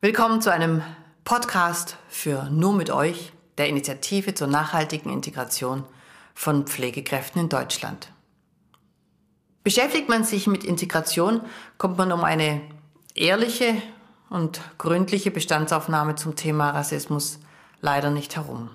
[0.00, 0.80] Willkommen zu einem
[1.24, 5.82] Podcast für Nur mit euch, der Initiative zur nachhaltigen Integration
[6.34, 8.12] von Pflegekräften in Deutschland.
[9.64, 11.40] Beschäftigt man sich mit Integration,
[11.78, 12.60] kommt man um eine
[13.16, 13.82] ehrliche
[14.30, 17.40] und gründliche Bestandsaufnahme zum Thema Rassismus
[17.80, 18.70] leider nicht herum.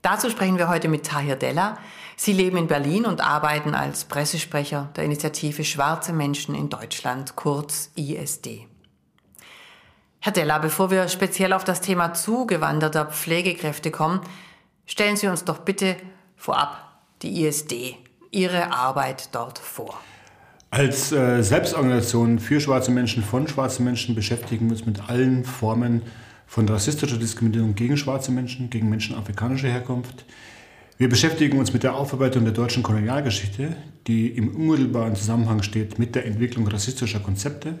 [0.00, 1.76] Dazu sprechen wir heute mit Tahir Della.
[2.16, 7.90] Sie leben in Berlin und arbeiten als Pressesprecher der Initiative Schwarze Menschen in Deutschland, kurz
[7.94, 8.66] ISD.
[10.24, 14.20] Herr Della, bevor wir speziell auf das Thema zugewanderter Pflegekräfte kommen,
[14.86, 15.96] stellen Sie uns doch bitte
[16.34, 16.78] vorab
[17.20, 17.96] die ISD,
[18.30, 20.00] Ihre Arbeit dort vor.
[20.70, 26.00] Als äh, Selbstorganisation für schwarze Menschen, von schwarzen Menschen beschäftigen wir uns mit allen Formen
[26.46, 30.24] von rassistischer Diskriminierung gegen schwarze Menschen, gegen Menschen afrikanischer Herkunft.
[30.96, 36.14] Wir beschäftigen uns mit der Aufarbeitung der deutschen Kolonialgeschichte, die im unmittelbaren Zusammenhang steht mit
[36.14, 37.78] der Entwicklung rassistischer Konzepte.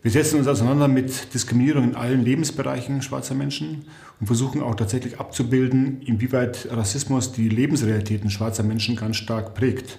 [0.00, 3.84] Wir setzen uns auseinander mit Diskriminierung in allen Lebensbereichen schwarzer Menschen
[4.20, 9.98] und versuchen auch tatsächlich abzubilden, inwieweit Rassismus die Lebensrealitäten schwarzer Menschen ganz stark prägt.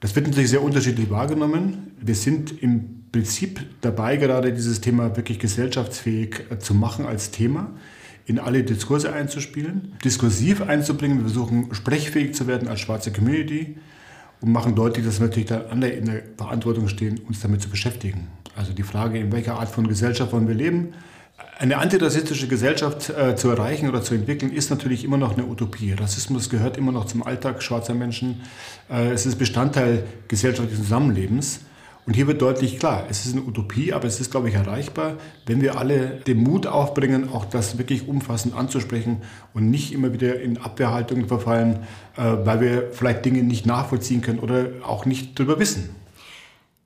[0.00, 1.92] Das wird natürlich sehr unterschiedlich wahrgenommen.
[2.00, 7.72] Wir sind im Prinzip dabei, gerade dieses Thema wirklich gesellschaftsfähig äh, zu machen als Thema,
[8.24, 11.18] in alle Diskurse einzuspielen, diskursiv einzubringen.
[11.18, 13.76] Wir versuchen sprechfähig zu werden als schwarze Community
[14.40, 17.68] und machen deutlich, dass wir natürlich da alle in der Verantwortung stehen, uns damit zu
[17.68, 18.28] beschäftigen.
[18.56, 20.94] Also die Frage, in welcher Art von Gesellschaft wollen wir leben.
[21.58, 25.92] Eine antirassistische Gesellschaft äh, zu erreichen oder zu entwickeln, ist natürlich immer noch eine Utopie.
[25.92, 28.42] Rassismus gehört immer noch zum Alltag schwarzer Menschen.
[28.90, 31.60] Äh, es ist Bestandteil gesellschaftlichen Zusammenlebens.
[32.06, 35.14] Und hier wird deutlich klar, es ist eine Utopie, aber es ist, glaube ich, erreichbar,
[35.44, 39.22] wenn wir alle den Mut aufbringen, auch das wirklich umfassend anzusprechen
[39.54, 41.80] und nicht immer wieder in Abwehrhaltungen verfallen,
[42.16, 45.90] äh, weil wir vielleicht Dinge nicht nachvollziehen können oder auch nicht darüber wissen.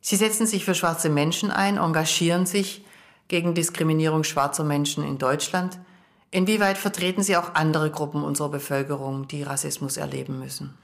[0.01, 2.83] Sie setzen sich für schwarze Menschen ein, engagieren sich
[3.29, 5.79] gegen Diskriminierung schwarzer Menschen in Deutschland.
[6.31, 10.75] Inwieweit vertreten Sie auch andere Gruppen unserer Bevölkerung, die Rassismus erleben müssen?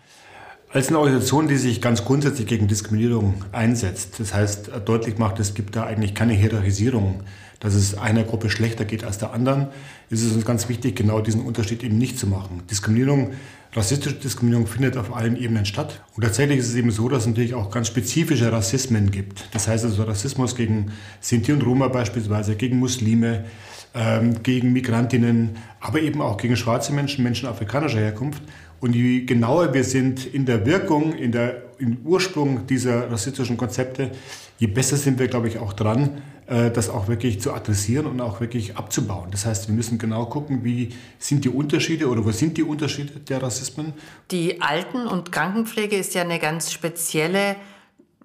[0.77, 5.55] Als eine Organisation, die sich ganz grundsätzlich gegen Diskriminierung einsetzt, das heißt deutlich macht, es
[5.55, 7.23] gibt da eigentlich keine Hierarchisierung,
[7.61, 9.69] dass es einer Gruppe schlechter geht als der anderen,
[10.11, 12.61] ist es uns ganz wichtig, genau diesen Unterschied eben nicht zu machen.
[12.71, 13.31] Diskriminierung,
[13.73, 16.03] rassistische Diskriminierung findet auf allen Ebenen statt.
[16.15, 19.49] Und tatsächlich ist es eben so, dass es natürlich auch ganz spezifische Rassismen gibt.
[19.55, 23.47] Das heißt also Rassismus gegen Sinti und Roma beispielsweise, gegen Muslime,
[23.95, 28.43] ähm, gegen Migrantinnen, aber eben auch gegen schwarze Menschen, Menschen afrikanischer Herkunft.
[28.81, 34.11] Und je genauer wir sind in der Wirkung, in der im Ursprung dieser rassistischen Konzepte,
[34.59, 38.21] je besser sind wir, glaube ich, auch dran, äh, das auch wirklich zu adressieren und
[38.21, 39.31] auch wirklich abzubauen.
[39.31, 43.21] Das heißt, wir müssen genau gucken, wie sind die Unterschiede oder wo sind die Unterschiede
[43.21, 43.93] der Rassismen.
[44.31, 47.57] Die Alten- und Krankenpflege ist ja eine ganz spezielle,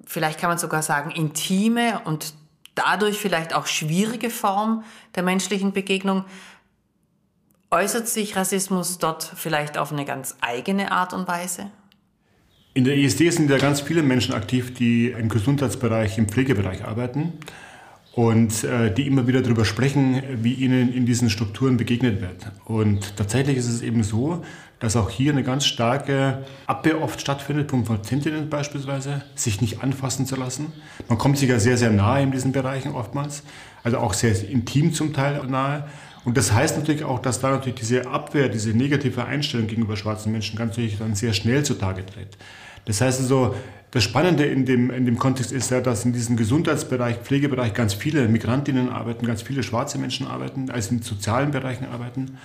[0.05, 2.33] vielleicht kann man sogar sagen, intime und
[2.75, 4.83] dadurch vielleicht auch schwierige Form
[5.15, 6.25] der menschlichen Begegnung.
[7.73, 11.67] Äußert sich Rassismus dort vielleicht auf eine ganz eigene Art und Weise?
[12.73, 17.31] In der ISD sind ja ganz viele Menschen aktiv, die im Gesundheitsbereich, im Pflegebereich arbeiten
[18.11, 22.51] und äh, die immer wieder darüber sprechen, wie ihnen in diesen Strukturen begegnet wird.
[22.65, 24.43] Und tatsächlich ist es eben so,
[24.79, 30.25] dass auch hier eine ganz starke Abwehr oft stattfindet, von Patientinnen beispielsweise, sich nicht anfassen
[30.25, 30.73] zu lassen.
[31.07, 33.43] Man kommt sich ja sehr, sehr nahe in diesen Bereichen oftmals,
[33.81, 35.87] also auch sehr intim zum Teil nahe.
[36.23, 40.31] Und das heißt natürlich auch, dass da natürlich diese Abwehr, diese negative Einstellung gegenüber schwarzen
[40.31, 42.37] Menschen ganz natürlich dann sehr schnell zutage tritt.
[42.85, 43.55] Das heißt also,
[43.91, 47.93] das Spannende in dem, in dem Kontext ist ja, dass in diesem Gesundheitsbereich, Pflegebereich ganz
[47.93, 52.37] viele Migrantinnen arbeiten, ganz viele schwarze Menschen arbeiten, also in sozialen Bereichen arbeiten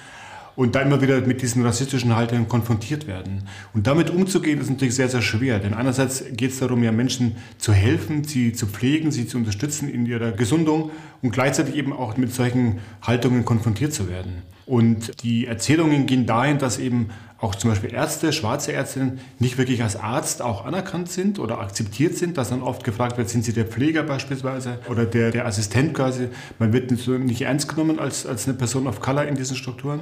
[0.57, 3.45] und da immer wieder mit diesen rassistischen Haltungen konfrontiert werden.
[3.75, 5.59] Und damit umzugehen, ist natürlich sehr, sehr schwer.
[5.59, 9.89] Denn einerseits geht es darum, ja Menschen zu helfen, sie zu pflegen, sie zu unterstützen
[9.89, 10.91] in ihrer Gesundung
[11.23, 14.43] und gleichzeitig eben auch mit solchen Haltungen konfrontiert zu werden.
[14.65, 19.83] Und die Erzählungen gehen dahin, dass eben auch zum Beispiel Ärzte, schwarze Ärztinnen, nicht wirklich
[19.83, 23.53] als Arzt auch anerkannt sind oder akzeptiert sind, dass dann oft gefragt wird, sind sie
[23.53, 26.29] der Pfleger beispielsweise oder der, der Assistent quasi.
[26.59, 30.01] Man wird nicht ernst genommen als, als eine Person of Color in diesen Strukturen.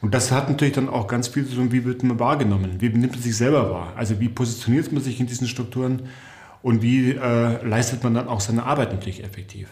[0.00, 2.88] Und das hat natürlich dann auch ganz viel zu tun, wie wird man wahrgenommen, wie
[2.88, 6.08] nimmt man sich selber wahr, also wie positioniert man sich in diesen Strukturen
[6.62, 9.68] und wie äh, leistet man dann auch seine Arbeit natürlich effektiv.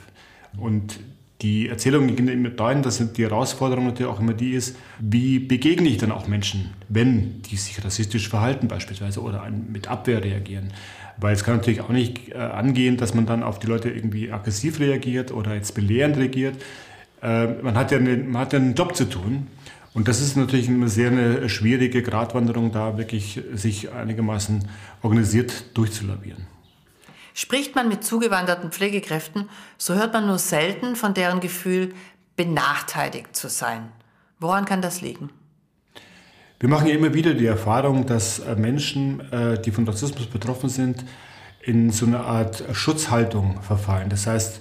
[0.59, 1.01] Und
[1.43, 5.89] die Erzählung ging immer dahin, dass die Herausforderung natürlich auch immer die ist, wie begegne
[5.89, 10.73] ich dann auch Menschen, wenn die sich rassistisch verhalten beispielsweise oder mit Abwehr reagieren.
[11.17, 14.33] Weil es kann natürlich auch nicht äh, angehen, dass man dann auf die Leute irgendwie
[14.33, 16.57] aggressiv reagiert oder jetzt belehrend reagiert.
[17.23, 19.47] Äh, man, hat ja eine, man hat einen Job zu tun
[19.95, 24.65] und das ist natürlich eine sehr eine schwierige Gratwanderung, da wirklich sich einigermaßen
[25.03, 26.47] organisiert durchzulavieren.
[27.41, 31.95] Spricht man mit zugewanderten Pflegekräften, so hört man nur selten von deren Gefühl,
[32.35, 33.93] benachteiligt zu sein.
[34.41, 35.31] Woran kann das liegen?
[36.59, 40.69] Wir machen ja immer wieder die Erfahrung, dass äh, Menschen, äh, die von Rassismus betroffen
[40.69, 41.05] sind,
[41.61, 44.09] in so eine Art Schutzhaltung verfallen.
[44.09, 44.61] Das heißt,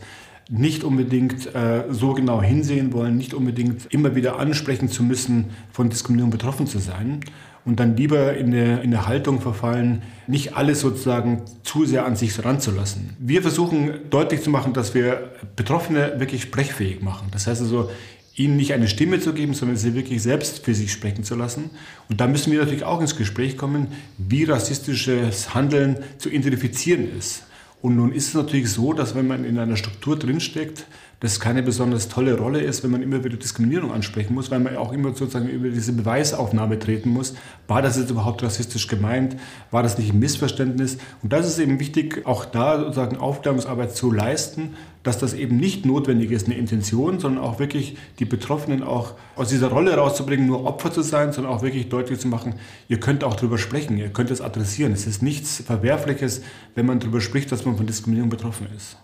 [0.51, 5.89] nicht unbedingt äh, so genau hinsehen wollen, nicht unbedingt immer wieder ansprechen zu müssen, von
[5.89, 7.21] Diskriminierung betroffen zu sein
[7.67, 12.15] und dann lieber in eine, in eine Haltung verfallen, nicht alles sozusagen zu sehr an
[12.15, 13.09] sich ranzulassen.
[13.19, 17.27] Wir versuchen deutlich zu machen, dass wir Betroffene wirklich sprechfähig machen.
[17.31, 17.91] Das heißt also,
[18.35, 21.69] ihnen nicht eine Stimme zu geben, sondern sie wirklich selbst für sich sprechen zu lassen.
[22.07, 23.87] Und da müssen wir natürlich auch ins Gespräch kommen,
[24.17, 27.43] wie rassistisches Handeln zu identifizieren ist.
[27.81, 30.85] Und nun ist es natürlich so, dass wenn man in einer Struktur drinsteckt,
[31.19, 34.77] das keine besonders tolle Rolle ist, wenn man immer wieder Diskriminierung ansprechen muss, weil man
[34.77, 37.33] auch immer sozusagen über diese Beweisaufnahme treten muss.
[37.67, 39.35] War das jetzt überhaupt rassistisch gemeint?
[39.71, 40.99] War das nicht ein Missverständnis?
[41.23, 45.87] Und das ist eben wichtig, auch da sozusagen Aufklärungsarbeit zu leisten, dass das eben nicht
[45.87, 50.65] notwendig ist, eine Intention, sondern auch wirklich die Betroffenen auch aus dieser Rolle rauszubringen, nur
[50.65, 52.55] Opfer zu sein, sondern auch wirklich deutlich zu machen,
[52.89, 54.91] ihr könnt auch darüber sprechen, ihr könnt es adressieren.
[54.91, 56.43] Es ist nichts Verwerfliches,
[56.75, 58.97] wenn man darüber spricht, dass man von Diskriminierung betroffen ist.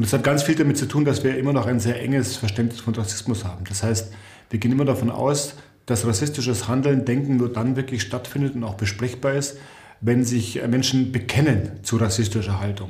[0.00, 2.38] Und das hat ganz viel damit zu tun, dass wir immer noch ein sehr enges
[2.38, 3.66] Verständnis von Rassismus haben.
[3.68, 4.10] Das heißt,
[4.48, 8.76] wir gehen immer davon aus, dass rassistisches Handeln, Denken nur dann wirklich stattfindet und auch
[8.76, 9.58] besprechbar ist,
[10.00, 12.88] wenn sich Menschen bekennen zu rassistischer Haltung.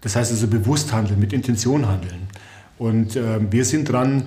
[0.00, 2.26] Das heißt also bewusst handeln, mit Intention handeln.
[2.78, 4.24] Und äh, wir sind dran,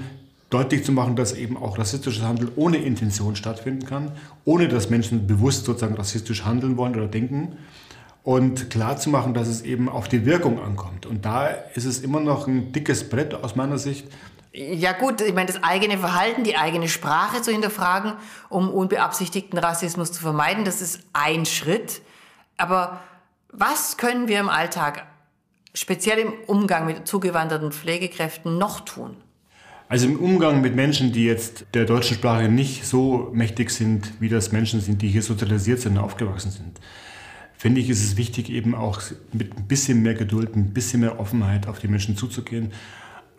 [0.50, 4.14] deutlich zu machen, dass eben auch rassistisches Handeln ohne Intention stattfinden kann,
[4.46, 7.58] ohne dass Menschen bewusst sozusagen rassistisch handeln wollen oder denken
[8.28, 11.06] und klar zu machen, dass es eben auf die Wirkung ankommt.
[11.06, 14.06] Und da ist es immer noch ein dickes Brett aus meiner Sicht.
[14.52, 18.16] Ja gut, ich meine, das eigene Verhalten, die eigene Sprache zu hinterfragen,
[18.50, 22.02] um unbeabsichtigten Rassismus zu vermeiden, das ist ein Schritt.
[22.58, 23.00] Aber
[23.54, 25.06] was können wir im Alltag,
[25.74, 29.16] speziell im Umgang mit zugewanderten Pflegekräften, noch tun?
[29.88, 34.28] Also im Umgang mit Menschen, die jetzt der deutschen Sprache nicht so mächtig sind, wie
[34.28, 36.82] das Menschen sind, die hier sozialisiert sind und aufgewachsen sind
[37.58, 39.02] finde ich, ist es wichtig, eben auch
[39.34, 42.72] mit ein bisschen mehr Geduld, ein bisschen mehr Offenheit auf die Menschen zuzugehen.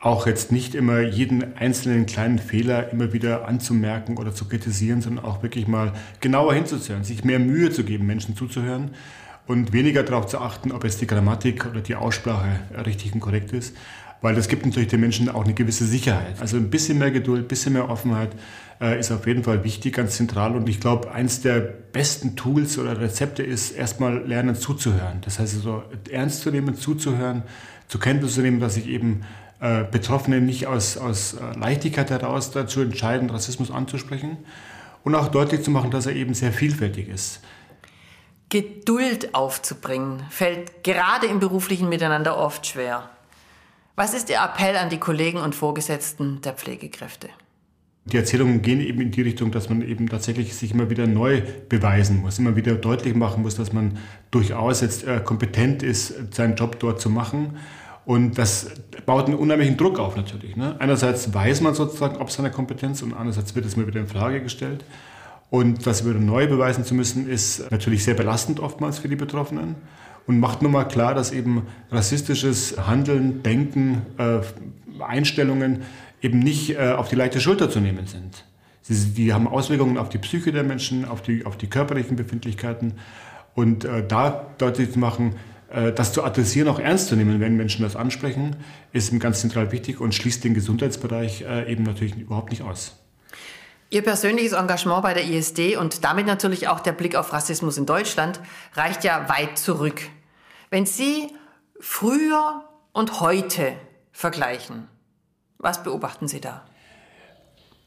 [0.00, 5.24] Auch jetzt nicht immer jeden einzelnen kleinen Fehler immer wieder anzumerken oder zu kritisieren, sondern
[5.24, 8.90] auch wirklich mal genauer hinzuzuhören, sich mehr Mühe zu geben, Menschen zuzuhören
[9.46, 13.52] und weniger darauf zu achten, ob jetzt die Grammatik oder die Aussprache richtig und korrekt
[13.52, 13.76] ist,
[14.20, 16.40] weil das gibt natürlich den Menschen auch eine gewisse Sicherheit.
[16.40, 18.30] Also ein bisschen mehr Geduld, ein bisschen mehr Offenheit
[18.80, 20.56] äh, ist auf jeden Fall wichtig, ganz zentral.
[20.56, 25.20] Und ich glaube, eins der besten Tools oder Rezepte ist, erstmal lernen zuzuhören.
[25.22, 27.42] Das heißt also, ernst zu nehmen, zuzuhören,
[27.88, 29.22] zur Kenntnis zu nehmen, dass sich eben
[29.60, 34.38] äh, Betroffene nicht aus, aus äh, Leichtigkeit heraus dazu entscheiden, Rassismus anzusprechen.
[35.04, 37.40] Und auch deutlich zu machen, dass er eben sehr vielfältig ist.
[38.50, 43.10] Geduld aufzubringen fällt gerade im beruflichen Miteinander oft schwer.
[43.98, 47.30] Was ist Ihr Appell an die Kollegen und Vorgesetzten der Pflegekräfte?
[48.04, 51.42] Die Erzählungen gehen eben in die Richtung, dass man eben tatsächlich sich immer wieder neu
[51.68, 53.98] beweisen muss, immer wieder deutlich machen muss, dass man
[54.30, 57.56] durchaus jetzt äh, kompetent ist, seinen Job dort zu machen.
[58.06, 58.70] Und das
[59.04, 60.54] baut einen unheimlichen Druck auf natürlich.
[60.54, 60.76] Ne?
[60.78, 64.40] Einerseits weiß man sozusagen, ob seine Kompetenz und andererseits wird es immer wieder in Frage
[64.40, 64.84] gestellt.
[65.50, 69.74] Und das wieder neu beweisen zu müssen, ist natürlich sehr belastend oftmals für die Betroffenen
[70.28, 74.40] und macht nun mal klar, dass eben rassistisches Handeln, Denken, äh,
[75.02, 75.82] Einstellungen
[76.20, 78.44] eben nicht äh, auf die leichte Schulter zu nehmen sind.
[78.82, 82.92] Sie, die haben Auswirkungen auf die Psyche der Menschen, auf die, auf die körperlichen Befindlichkeiten.
[83.54, 85.36] Und äh, da deutlich zu machen,
[85.70, 88.56] äh, das zu adressieren, auch ernst zu nehmen, wenn Menschen das ansprechen,
[88.92, 92.94] ist ganz zentral wichtig und schließt den Gesundheitsbereich äh, eben natürlich überhaupt nicht aus.
[93.88, 97.86] Ihr persönliches Engagement bei der ISD und damit natürlich auch der Blick auf Rassismus in
[97.86, 98.40] Deutschland
[98.74, 100.02] reicht ja weit zurück.
[100.70, 101.28] Wenn Sie
[101.80, 103.72] früher und heute
[104.12, 104.88] vergleichen,
[105.58, 106.64] was beobachten Sie da?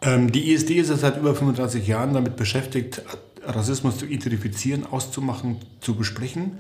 [0.02, 3.04] Ähm, die ISD ist seit über 35 Jahren damit beschäftigt,
[3.44, 6.60] Rassismus zu identifizieren, auszumachen, zu besprechen.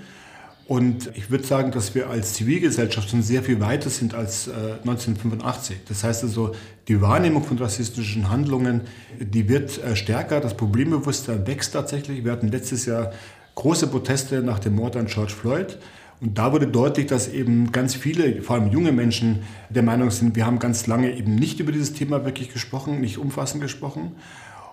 [0.67, 4.51] Und ich würde sagen, dass wir als Zivilgesellschaft schon sehr viel weiter sind als äh,
[4.51, 5.77] 1985.
[5.87, 6.55] Das heißt also,
[6.87, 8.81] die Wahrnehmung von rassistischen Handlungen,
[9.19, 12.23] die wird äh, stärker, das Problembewusstsein wächst tatsächlich.
[12.23, 13.11] Wir hatten letztes Jahr
[13.55, 15.77] große Proteste nach dem Mord an George Floyd.
[16.21, 20.35] Und da wurde deutlich, dass eben ganz viele, vor allem junge Menschen, der Meinung sind,
[20.35, 24.11] wir haben ganz lange eben nicht über dieses Thema wirklich gesprochen, nicht umfassend gesprochen.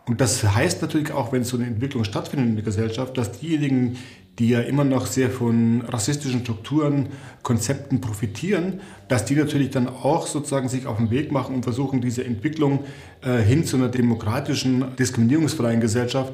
[0.05, 3.97] Und das heißt natürlich auch, wenn so eine Entwicklung stattfindet in der Gesellschaft, dass diejenigen,
[4.39, 7.09] die ja immer noch sehr von rassistischen Strukturen,
[7.43, 12.01] Konzepten profitieren, dass die natürlich dann auch sozusagen sich auf den Weg machen und versuchen,
[12.01, 12.85] diese Entwicklung
[13.23, 16.33] äh, hin zu einer demokratischen, diskriminierungsfreien Gesellschaft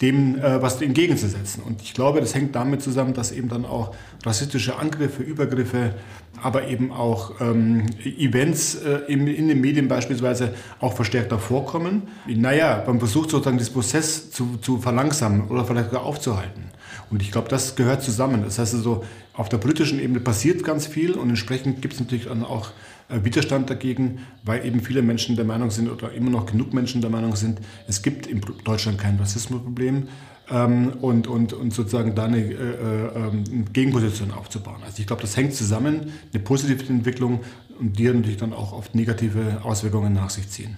[0.00, 1.62] dem äh, was entgegenzusetzen.
[1.62, 3.94] Und ich glaube, das hängt damit zusammen, dass eben dann auch
[4.24, 5.94] rassistische Angriffe, Übergriffe,
[6.42, 12.02] aber eben auch ähm, Events äh, in, in, den Medien beispielsweise auch verstärkter vorkommen.
[12.26, 16.73] Naja, man versucht sozusagen das Prozess zu, zu verlangsamen oder vielleicht sogar aufzuhalten.
[17.10, 18.42] Und ich glaube, das gehört zusammen.
[18.44, 22.26] Das heißt also, auf der politischen Ebene passiert ganz viel und entsprechend gibt es natürlich
[22.26, 22.70] dann auch
[23.08, 27.00] äh, Widerstand dagegen, weil eben viele Menschen der Meinung sind oder immer noch genug Menschen
[27.00, 30.08] der Meinung sind, es gibt in Deutschland kein Rassismusproblem
[30.50, 33.30] ähm, und, und, und sozusagen da eine äh, äh,
[33.72, 34.82] Gegenposition aufzubauen.
[34.84, 37.40] Also ich glaube, das hängt zusammen, eine positive Entwicklung
[37.78, 40.76] und die natürlich dann auch oft negative Auswirkungen nach sich ziehen.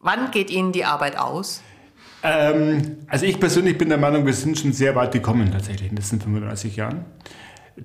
[0.00, 1.62] Wann geht Ihnen die Arbeit aus?
[2.22, 5.88] Ähm, also ich persönlich bin der Meinung, wir sind schon sehr weit gekommen tatsächlich in
[5.90, 7.04] den letzten 35 Jahren.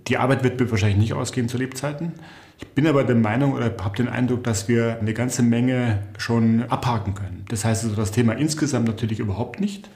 [0.08, 2.14] Die Arbeit wird mir wahrscheinlich nicht ausgehen zu Lebzeiten.
[2.62, 6.64] Ich bin aber der Meinung oder habe den Eindruck, dass wir eine ganze Menge schon
[6.70, 7.46] abhaken können.
[7.50, 9.90] Das heißt also das Thema insgesamt natürlich überhaupt nicht,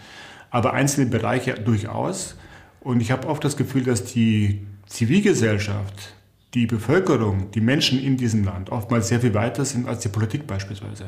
[0.49, 2.35] aber einzelne Bereiche durchaus.
[2.81, 6.15] Und ich habe oft das Gefühl, dass die Zivilgesellschaft,
[6.53, 10.47] die Bevölkerung, die Menschen in diesem Land oftmals sehr viel weiter sind als die Politik
[10.47, 11.05] beispielsweise.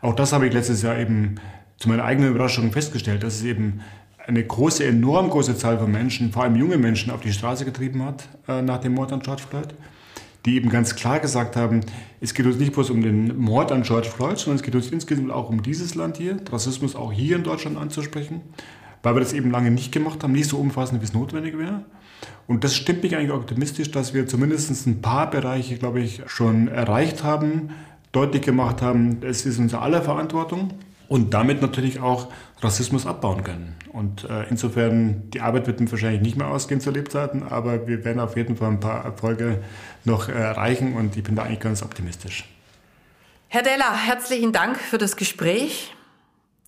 [0.00, 1.36] Auch das habe ich letztes Jahr eben
[1.78, 3.80] zu meiner eigenen Überraschung festgestellt, dass es eben
[4.26, 8.04] eine große, enorm große Zahl von Menschen, vor allem junge Menschen, auf die Straße getrieben
[8.04, 9.74] hat äh, nach dem Mord an George Floyd
[10.48, 11.80] die eben ganz klar gesagt haben,
[12.20, 14.90] es geht uns nicht bloß um den Mord an George Floyd, sondern es geht uns
[14.90, 18.40] insgesamt auch um dieses Land hier, Rassismus auch hier in Deutschland anzusprechen,
[19.02, 21.84] weil wir das eben lange nicht gemacht haben, nicht so umfassend, wie es notwendig wäre.
[22.46, 26.68] Und das stimmt mich eigentlich optimistisch, dass wir zumindest ein paar Bereiche, glaube ich, schon
[26.68, 27.70] erreicht haben,
[28.12, 30.70] deutlich gemacht haben, es ist unsere aller Verantwortung
[31.08, 32.28] und damit natürlich auch
[32.60, 33.76] Rassismus abbauen können.
[33.92, 38.20] Und äh, insofern, die Arbeit wird wahrscheinlich nicht mehr ausgehen zu Lebzeiten, aber wir werden
[38.20, 39.62] auf jeden Fall ein paar Erfolge
[40.04, 42.44] noch äh, erreichen und ich bin da eigentlich ganz optimistisch.
[43.48, 45.94] Herr Deller, herzlichen Dank für das Gespräch.